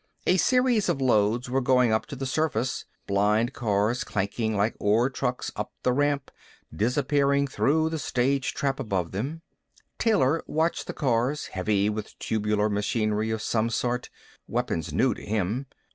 [0.25, 5.11] A series of loads were going up to the surface, blind cars clanking like ore
[5.11, 6.31] trucks up the ramp,
[6.75, 9.43] disappearing through the stage trap above them.
[9.99, 14.09] Taylor watched the cars, heavy with tubular machinery of some sort,
[14.47, 15.67] weapons new to him.